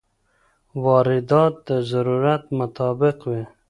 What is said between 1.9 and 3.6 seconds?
ضرورت مطابق وي.